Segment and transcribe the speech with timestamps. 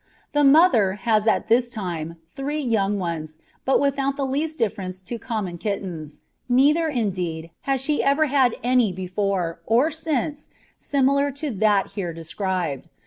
[0.33, 4.99] The Mother, has at this time (1813), three Young ones, but without the least Difference
[5.03, 11.51] to common Kittens, neither, indeed, has she ever had any before, or since, similar to
[11.51, 12.89] That here described.